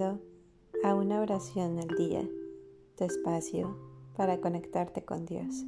A 0.00 0.94
una 0.94 1.20
oración 1.20 1.80
al 1.80 1.88
día, 1.96 2.24
despacio 2.98 3.76
para 4.16 4.40
conectarte 4.40 5.04
con 5.04 5.26
Dios. 5.26 5.64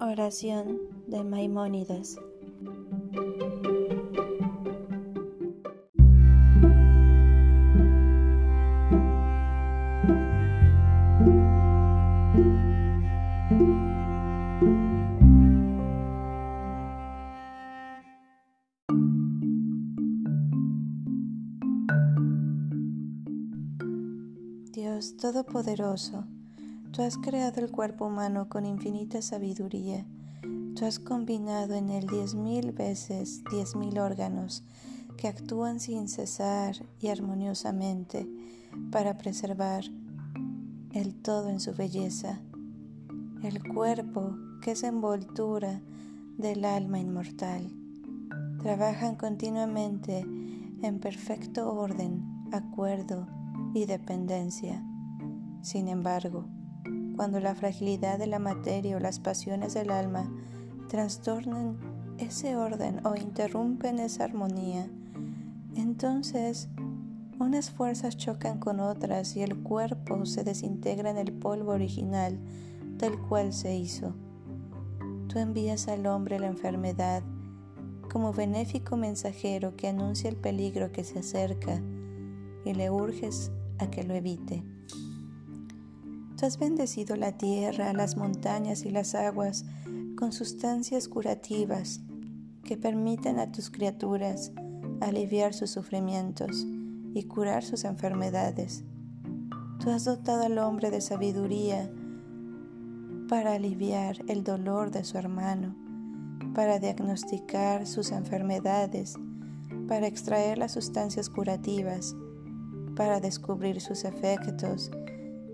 Oración 0.00 0.80
de 1.06 1.24
Maimónides. 1.24 2.18
Todopoderoso, 25.10 26.24
Tú 26.92 27.00
has 27.00 27.16
creado 27.16 27.60
el 27.62 27.70
cuerpo 27.70 28.06
humano 28.06 28.50
con 28.50 28.66
infinita 28.66 29.22
sabiduría. 29.22 30.04
Tú 30.76 30.84
has 30.84 30.98
combinado 30.98 31.74
en 31.74 31.88
él 31.88 32.06
diez 32.06 32.34
mil 32.34 32.72
veces 32.72 33.42
diez 33.50 33.74
mil 33.74 33.98
órganos 33.98 34.62
que 35.16 35.26
actúan 35.26 35.80
sin 35.80 36.06
cesar 36.06 36.76
y 37.00 37.08
armoniosamente 37.08 38.28
para 38.90 39.16
preservar 39.16 39.84
el 40.92 41.14
todo 41.14 41.48
en 41.48 41.60
su 41.60 41.72
belleza. 41.72 42.42
El 43.42 43.66
cuerpo, 43.72 44.36
que 44.60 44.72
es 44.72 44.82
envoltura 44.82 45.80
del 46.36 46.66
alma 46.66 46.98
inmortal, 46.98 47.72
trabajan 48.62 49.16
continuamente 49.16 50.20
en 50.82 51.00
perfecto 51.00 51.72
orden, 51.72 52.22
acuerdo 52.52 53.26
y 53.72 53.86
dependencia. 53.86 54.84
Sin 55.62 55.86
embargo, 55.86 56.44
cuando 57.14 57.38
la 57.38 57.54
fragilidad 57.54 58.18
de 58.18 58.26
la 58.26 58.40
materia 58.40 58.96
o 58.96 59.00
las 59.00 59.20
pasiones 59.20 59.74
del 59.74 59.90
alma 59.90 60.28
trastornan 60.88 61.78
ese 62.18 62.56
orden 62.56 63.00
o 63.06 63.14
interrumpen 63.14 64.00
esa 64.00 64.24
armonía, 64.24 64.90
entonces 65.76 66.68
unas 67.38 67.70
fuerzas 67.70 68.16
chocan 68.16 68.58
con 68.58 68.80
otras 68.80 69.36
y 69.36 69.42
el 69.42 69.56
cuerpo 69.56 70.26
se 70.26 70.42
desintegra 70.42 71.10
en 71.10 71.18
el 71.18 71.32
polvo 71.32 71.70
original 71.70 72.40
del 72.98 73.16
cual 73.20 73.52
se 73.52 73.76
hizo. 73.76 74.14
Tú 75.28 75.38
envías 75.38 75.86
al 75.86 76.06
hombre 76.06 76.40
la 76.40 76.48
enfermedad 76.48 77.22
como 78.10 78.32
benéfico 78.32 78.96
mensajero 78.96 79.76
que 79.76 79.86
anuncia 79.86 80.28
el 80.28 80.36
peligro 80.36 80.90
que 80.90 81.04
se 81.04 81.20
acerca 81.20 81.80
y 82.64 82.74
le 82.74 82.90
urges 82.90 83.52
a 83.78 83.88
que 83.88 84.02
lo 84.02 84.14
evite 84.14 84.64
has 86.44 86.58
bendecido 86.58 87.16
la 87.16 87.32
tierra, 87.32 87.92
las 87.92 88.16
montañas 88.16 88.84
y 88.84 88.90
las 88.90 89.14
aguas 89.14 89.64
con 90.16 90.32
sustancias 90.32 91.08
curativas 91.08 92.00
que 92.64 92.76
permiten 92.76 93.38
a 93.38 93.52
tus 93.52 93.70
criaturas 93.70 94.52
aliviar 95.00 95.54
sus 95.54 95.70
sufrimientos 95.70 96.66
y 97.14 97.24
curar 97.24 97.62
sus 97.62 97.84
enfermedades. 97.84 98.84
Tú 99.78 99.90
has 99.90 100.04
dotado 100.04 100.44
al 100.44 100.58
hombre 100.58 100.90
de 100.90 101.00
sabiduría 101.00 101.90
para 103.28 103.54
aliviar 103.54 104.18
el 104.28 104.44
dolor 104.44 104.90
de 104.90 105.04
su 105.04 105.18
hermano, 105.18 105.74
para 106.54 106.78
diagnosticar 106.78 107.86
sus 107.86 108.10
enfermedades, 108.12 109.14
para 109.88 110.06
extraer 110.06 110.58
las 110.58 110.72
sustancias 110.72 111.28
curativas, 111.28 112.14
para 112.94 113.20
descubrir 113.20 113.80
sus 113.80 114.04
efectos 114.04 114.90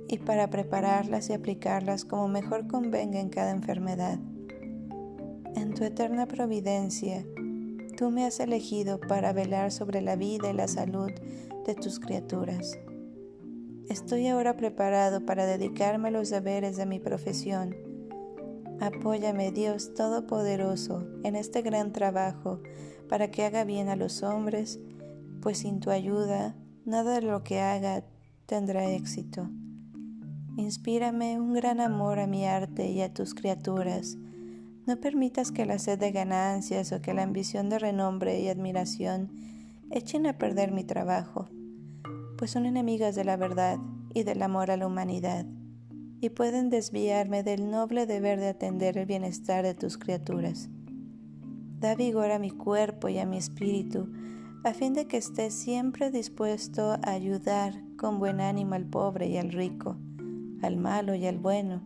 y 0.09 0.19
para 0.19 0.49
prepararlas 0.49 1.29
y 1.29 1.35
aplicarlas 1.35 2.05
como 2.05 2.29
mejor 2.29 2.67
convenga 2.67 3.21
en 3.21 3.29
cada 3.29 3.51
enfermedad. 3.51 4.19
En 5.55 5.75
tu 5.75 5.85
eterna 5.85 6.27
providencia, 6.27 7.27
tú 7.97 8.11
me 8.11 8.25
has 8.25 8.41
elegido 8.41 8.99
para 9.01 9.33
velar 9.33 9.71
sobre 9.71 10.01
la 10.01 10.17
vida 10.17 10.51
y 10.51 10.55
la 10.55 10.69
salud 10.69 11.11
de 11.67 11.75
tus 11.75 12.01
criaturas. 12.01 12.79
Estoy 13.89 14.29
ahora 14.29 14.57
preparado 14.57 15.25
para 15.25 15.47
dedicarme 15.47 16.09
a 16.09 16.13
los 16.13 16.31
deberes 16.31 16.77
de 16.77 16.87
mi 16.87 17.01
profesión. 17.01 17.75
Apóyame, 18.81 19.51
Dios 19.51 19.95
Todopoderoso, 19.95 21.07
en 21.25 21.37
este 21.37 21.63
gran 21.63 21.93
trabajo 21.93 22.61
para 23.09 23.31
que 23.31 23.45
haga 23.45 23.65
bien 23.65 23.89
a 23.89 23.97
los 23.97 24.23
hombres, 24.23 24.79
pues 25.41 25.59
sin 25.59 25.81
tu 25.81 25.91
ayuda 25.91 26.55
nada 26.85 27.15
de 27.17 27.23
lo 27.23 27.43
que 27.43 27.61
haga 27.61 28.05
tendrá 28.47 28.91
éxito. 28.91 29.51
Inspírame 30.59 31.41
un 31.41 31.53
gran 31.53 31.81
amor 31.81 32.19
a 32.19 32.27
mi 32.27 32.45
arte 32.45 32.91
y 32.91 33.01
a 33.01 33.15
tus 33.15 33.33
criaturas. 33.33 34.19
No 34.89 34.99
permitas 34.99 35.53
que 35.53 35.65
la 35.65 35.79
sed 35.79 36.01
de 36.01 36.11
ganancias 36.11 36.91
o 36.91 37.01
que 37.01 37.15
la 37.15 37.23
ambición 37.23 37.69
de 37.69 37.79
renombre 37.79 38.41
y 38.41 38.49
admiración 38.49 39.31
echen 39.93 40.27
a 40.27 40.37
perder 40.37 40.73
mi 40.73 40.83
trabajo, 40.83 41.49
pues 42.37 42.51
son 42.51 42.67
enemigas 42.67 43.15
de 43.15 43.25
la 43.25 43.37
verdad 43.37 43.79
y 44.13 44.25
del 44.25 44.43
amor 44.43 44.73
a 44.73 44.77
la 44.77 44.89
humanidad, 44.89 45.47
y 46.21 46.31
pueden 46.31 46.71
desviarme 46.71 47.45
del 47.45 47.71
noble 47.71 48.07
deber 48.07 48.41
de 48.41 48.49
atender 48.49 48.99
el 48.99 49.07
bienestar 49.07 49.65
de 49.65 49.75
tus 49.75 49.97
criaturas. 49.97 50.71
Da 51.79 51.95
vigor 51.95 52.33
a 52.33 52.41
mi 52.41 52.51
cuerpo 52.51 53.09
y 53.09 53.19
a 53.19 53.27
mi 53.27 53.37
espíritu, 53.37 54.11
a 54.65 54.75
fin 54.75 54.93
de 54.93 55.07
que 55.07 55.19
esté 55.19 55.53
siempre 55.53 56.11
dispuesto 56.11 56.99
a 57.01 57.13
ayudar 57.13 57.81
con 57.97 58.19
buen 58.19 58.41
ánimo 58.41 58.75
al 58.75 58.87
pobre 58.87 59.29
y 59.29 59.37
al 59.37 59.53
rico 59.53 59.97
al 60.63 60.77
malo 60.77 61.15
y 61.15 61.27
al 61.27 61.39
bueno, 61.39 61.83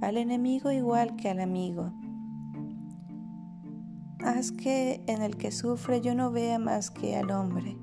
al 0.00 0.16
enemigo 0.16 0.70
igual 0.70 1.16
que 1.16 1.30
al 1.30 1.40
amigo. 1.40 1.92
Haz 4.24 4.52
que 4.52 5.02
en 5.06 5.22
el 5.22 5.36
que 5.36 5.52
sufre 5.52 6.00
yo 6.00 6.14
no 6.14 6.30
vea 6.30 6.58
más 6.58 6.90
que 6.90 7.16
al 7.16 7.30
hombre. 7.30 7.76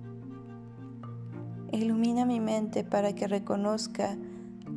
Ilumina 1.72 2.26
mi 2.26 2.40
mente 2.40 2.84
para 2.84 3.14
que 3.14 3.28
reconozca 3.28 4.18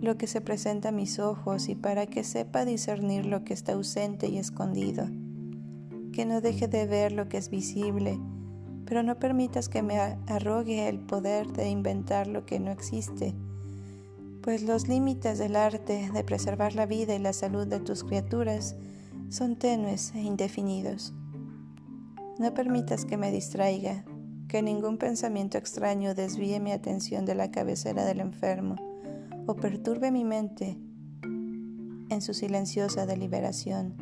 lo 0.00 0.16
que 0.16 0.26
se 0.26 0.40
presenta 0.40 0.90
a 0.90 0.92
mis 0.92 1.18
ojos 1.18 1.68
y 1.68 1.74
para 1.74 2.06
que 2.06 2.24
sepa 2.24 2.64
discernir 2.64 3.26
lo 3.26 3.44
que 3.44 3.54
está 3.54 3.72
ausente 3.72 4.28
y 4.28 4.38
escondido. 4.38 5.06
Que 6.12 6.24
no 6.24 6.40
deje 6.40 6.68
de 6.68 6.86
ver 6.86 7.12
lo 7.12 7.28
que 7.28 7.36
es 7.36 7.50
visible, 7.50 8.18
pero 8.86 9.02
no 9.02 9.18
permitas 9.18 9.68
que 9.68 9.82
me 9.82 9.98
arrogue 9.98 10.88
el 10.88 11.00
poder 11.00 11.48
de 11.48 11.68
inventar 11.68 12.26
lo 12.26 12.46
que 12.46 12.60
no 12.60 12.70
existe 12.70 13.34
pues 14.46 14.62
los 14.62 14.86
límites 14.86 15.40
del 15.40 15.56
arte 15.56 16.08
de 16.14 16.22
preservar 16.22 16.76
la 16.76 16.86
vida 16.86 17.16
y 17.16 17.18
la 17.18 17.32
salud 17.32 17.66
de 17.66 17.80
tus 17.80 18.04
criaturas 18.04 18.76
son 19.28 19.56
tenues 19.56 20.14
e 20.14 20.20
indefinidos. 20.20 21.12
No 22.38 22.54
permitas 22.54 23.04
que 23.04 23.16
me 23.16 23.32
distraiga, 23.32 24.04
que 24.46 24.62
ningún 24.62 24.98
pensamiento 24.98 25.58
extraño 25.58 26.14
desvíe 26.14 26.60
mi 26.60 26.70
atención 26.70 27.26
de 27.26 27.34
la 27.34 27.50
cabecera 27.50 28.04
del 28.04 28.20
enfermo 28.20 28.76
o 29.48 29.56
perturbe 29.56 30.12
mi 30.12 30.22
mente 30.24 30.78
en 32.08 32.22
su 32.22 32.32
silenciosa 32.32 33.04
deliberación, 33.04 33.96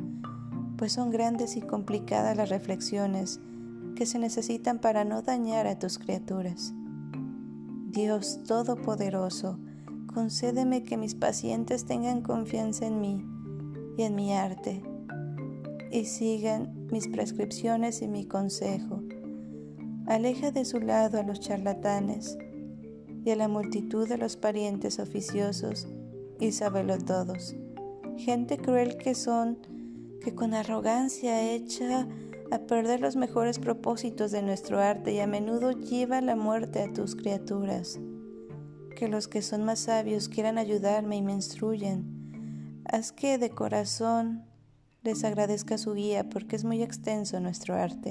pues 0.77 0.93
son 0.93 1.11
grandes 1.11 1.57
y 1.57 1.63
complicadas 1.63 2.37
las 2.37 2.51
reflexiones 2.51 3.41
que 3.97 4.05
se 4.05 4.19
necesitan 4.19 4.79
para 4.79 5.07
no 5.07 5.23
dañar 5.23 5.67
a 5.67 5.79
tus 5.79 5.99
criaturas. 5.99 6.75
Dios 7.93 8.43
Todopoderoso, 8.47 9.59
concédeme 10.15 10.85
que 10.85 10.97
mis 10.97 11.17
pacientes 11.17 11.85
tengan 11.85 12.23
confianza 12.23 12.87
en 12.87 13.01
mí 13.01 13.27
y 13.99 14.05
en 14.05 14.15
mi 14.15 14.33
arte 14.33 14.83
y 15.91 16.05
sigan 16.05 16.87
mis 16.91 17.09
prescripciones 17.09 18.01
y 18.01 18.09
mi 18.09 18.25
consejo. 18.25 19.03
Aleja 20.07 20.53
de 20.53 20.65
su 20.65 20.81
lado 20.81 21.19
a 21.19 21.25
los 21.25 21.41
charlatanes 21.41 22.39
y 23.25 23.31
a 23.31 23.37
la 23.37 23.49
multitud 23.49 24.09
de 24.09 24.19
los 24.19 24.37
parientes 24.37 25.01
oficiosos 25.01 25.89
y 26.39 26.53
sábelo 26.53 26.99
todos. 26.99 27.57
Gente 28.17 28.59
cruel 28.59 28.97
que 28.97 29.15
son, 29.15 29.59
que 30.21 30.35
con 30.35 30.55
arrogancia 30.55 31.53
echa 31.53 32.07
a 32.53 32.59
perder 32.61 33.01
los 33.01 33.17
mejores 33.17 33.59
propósitos 33.59 34.31
de 34.31 34.43
nuestro 34.43 34.79
arte 34.79 35.13
y 35.13 35.19
a 35.19 35.27
menudo 35.27 35.73
lleva 35.73 36.21
la 36.21 36.37
muerte 36.37 36.83
a 36.83 36.93
tus 36.93 37.17
criaturas 37.17 37.99
que 38.95 39.09
los 39.09 39.29
que 39.29 39.43
son 39.43 39.65
más 39.65 39.81
sabios 39.81 40.29
quieran 40.29 40.59
ayudarme 40.59 41.17
y 41.17 41.23
me 41.23 41.33
instruyan. 41.33 42.83
Haz 42.85 43.13
que 43.13 43.39
de 43.39 43.51
corazón 43.51 44.45
les 45.03 45.25
agradezca 45.25 45.77
su 45.79 45.95
guía 45.95 46.29
porque 46.29 46.57
es 46.57 46.65
muy 46.65 46.83
extenso 46.83 47.39
nuestro 47.41 47.75
arte. 47.75 48.11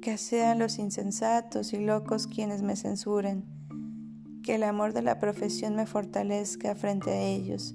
Que 0.00 0.16
sean 0.18 0.58
los 0.58 0.78
insensatos 0.78 1.72
y 1.72 1.78
locos 1.78 2.26
quienes 2.26 2.62
me 2.62 2.76
censuren, 2.76 3.44
que 4.42 4.56
el 4.56 4.62
amor 4.62 4.92
de 4.92 5.02
la 5.02 5.18
profesión 5.18 5.74
me 5.74 5.86
fortalezca 5.86 6.74
frente 6.74 7.10
a 7.10 7.22
ellos, 7.22 7.74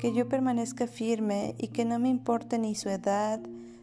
que 0.00 0.12
yo 0.14 0.28
permanezca 0.28 0.86
firme 0.86 1.54
y 1.58 1.68
que 1.68 1.84
no 1.84 1.98
me 1.98 2.08
importe 2.08 2.58
ni 2.58 2.74
su 2.74 2.88
edad, 2.88 3.40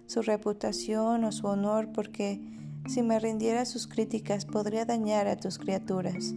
su 0.08 0.22
reputación 0.22 1.24
o 1.24 1.32
su 1.32 1.48
honor, 1.48 1.92
porque 1.94 2.42
si 2.88 3.02
me 3.04 3.20
rindiera 3.20 3.66
sus 3.66 3.88
críticas 3.88 4.46
podría 4.46 4.86
dañar 4.86 5.28
a 5.28 5.38
tus 5.38 5.58
criaturas. 5.58 6.34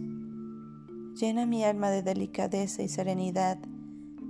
Llena 1.19 1.45
mi 1.45 1.63
alma 1.63 1.89
de 1.89 2.03
delicadeza 2.03 2.83
y 2.83 2.87
serenidad 2.87 3.57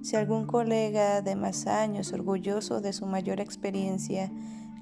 si 0.05 0.15
algún 0.15 0.45
colega 0.45 1.23
de 1.23 1.35
más 1.35 1.65
años, 1.65 2.13
orgulloso 2.13 2.79
de 2.79 2.93
su 2.93 3.07
mayor 3.07 3.39
experiencia, 3.39 4.31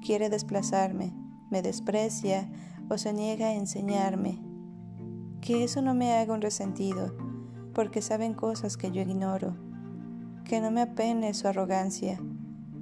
quiere 0.04 0.28
desplazarme, 0.28 1.14
me 1.50 1.62
desprecia 1.62 2.46
o 2.90 2.98
se 2.98 3.14
niega 3.14 3.46
a 3.46 3.54
enseñarme, 3.54 4.38
que 5.40 5.64
eso 5.64 5.80
no 5.80 5.94
me 5.94 6.12
haga 6.12 6.34
un 6.34 6.42
resentido, 6.42 7.16
porque 7.72 8.02
saben 8.02 8.34
cosas 8.34 8.76
que 8.76 8.90
yo 8.90 9.00
ignoro, 9.00 9.56
que 10.44 10.60
no 10.60 10.70
me 10.70 10.82
apene 10.82 11.32
su 11.32 11.48
arrogancia, 11.48 12.20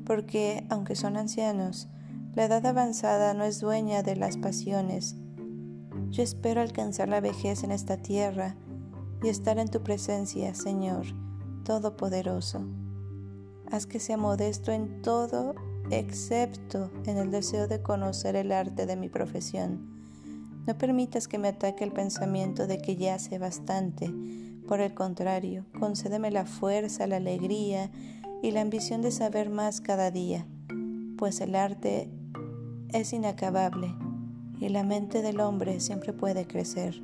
porque, 0.05 0.67
aunque 0.69 0.97
son 0.97 1.17
ancianos, 1.17 1.89
la 2.35 2.45
edad 2.45 2.65
avanzada 2.65 3.35
no 3.35 3.45
es 3.45 3.61
dueña 3.61 4.03
de 4.03 4.17
las 4.17 4.39
pasiones. 4.39 5.17
Yo 6.11 6.23
espero 6.23 6.63
alcanzar 6.63 7.09
la 7.09 7.21
vejez 7.21 7.63
en 7.63 7.73
esta 7.73 7.99
tierra 7.99 8.57
y 9.23 9.29
estar 9.29 9.59
en 9.59 9.69
tu 9.69 9.83
presencia, 9.83 10.55
Señor 10.55 11.05
Todopoderoso. 11.65 12.67
Haz 13.71 13.87
que 13.87 14.01
sea 14.01 14.17
modesto 14.17 14.73
en 14.73 15.03
todo 15.03 15.55
excepto 15.91 16.91
en 17.07 17.19
el 17.19 17.31
deseo 17.31 17.69
de 17.69 17.83
conocer 17.83 18.37
el 18.37 18.53
arte 18.53 18.87
de 18.87 18.97
mi 18.97 19.09
profesión. 19.09 19.91
No 20.67 20.79
permitas 20.79 21.29
que 21.29 21.39
me 21.39 21.49
ataque 21.49 21.85
el 21.85 21.93
pensamiento 21.93 22.67
de 22.67 22.79
que 22.79 22.97
ya 22.97 23.19
sé 23.19 23.39
bastante. 23.39 24.13
Por 24.67 24.81
el 24.81 24.95
contrario, 24.95 25.67
concédeme 25.79 26.31
la 26.31 26.47
fuerza, 26.47 27.07
la 27.07 27.17
alegría 27.17 27.91
y 28.43 28.53
la 28.53 28.63
ambición 28.63 29.03
de 29.03 29.11
saber 29.11 29.51
más 29.51 29.81
cada 29.81 30.11
día, 30.11 30.47
pues 31.17 31.41
el 31.41 31.57
arte 31.57 32.11
es 32.93 33.13
inacabable 33.13 33.95
y 34.61 34.69
la 34.69 34.85
mente 34.85 35.23
del 35.23 35.41
hombre 35.41 35.81
siempre 35.81 36.13
puede 36.13 36.47
crecer. 36.47 37.03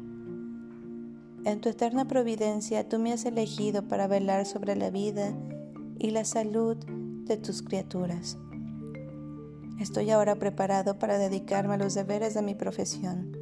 En 1.44 1.60
tu 1.60 1.68
eterna 1.68 2.06
providencia 2.06 2.88
tú 2.88 2.98
me 2.98 3.12
has 3.12 3.24
elegido 3.24 3.82
para 3.88 4.06
velar 4.06 4.46
sobre 4.46 4.76
la 4.76 4.90
vida 4.90 5.32
y 5.98 6.10
la 6.10 6.24
salud 6.24 6.76
de 6.76 7.36
tus 7.36 7.62
criaturas. 7.62 8.38
Estoy 9.80 10.10
ahora 10.10 10.36
preparado 10.36 10.98
para 10.98 11.18
dedicarme 11.18 11.74
a 11.74 11.78
los 11.78 11.94
deberes 11.94 12.34
de 12.34 12.42
mi 12.42 12.54
profesión. 12.54 13.32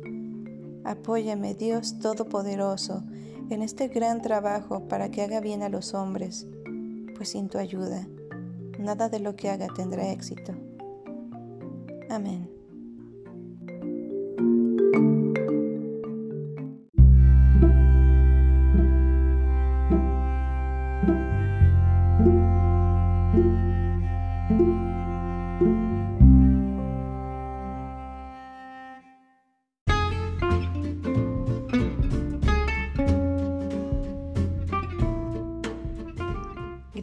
Apóyame, 0.84 1.54
Dios 1.54 1.98
Todopoderoso, 1.98 3.02
en 3.50 3.62
este 3.62 3.88
gran 3.88 4.22
trabajo 4.22 4.86
para 4.88 5.10
que 5.10 5.22
haga 5.22 5.40
bien 5.40 5.62
a 5.62 5.68
los 5.68 5.94
hombres, 5.94 6.46
pues 7.16 7.30
sin 7.30 7.48
tu 7.48 7.58
ayuda, 7.58 8.06
nada 8.78 9.08
de 9.08 9.18
lo 9.18 9.34
que 9.34 9.50
haga 9.50 9.68
tendrá 9.74 10.10
éxito. 10.10 10.65
Amén. 12.08 12.56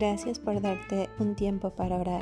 Gracias 0.03 0.37
por 0.37 0.59
darte 0.59 1.09
un 1.17 1.33
tiempo 1.33 1.69
para 1.69 1.95
orar. 1.95 2.21